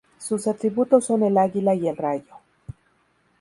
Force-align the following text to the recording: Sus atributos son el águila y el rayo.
Sus 0.17 0.47
atributos 0.47 1.05
son 1.05 1.21
el 1.21 1.37
águila 1.37 1.75
y 1.75 1.87
el 1.87 1.95
rayo. 1.95 2.33